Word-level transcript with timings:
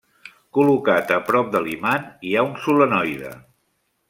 Col·locat 0.57 1.13
a 1.17 1.19
prop 1.29 1.51
de 1.57 1.61
l'imant 1.67 2.09
hi 2.31 2.35
ha 2.41 2.47
un 2.51 2.57
solenoide. 2.65 3.37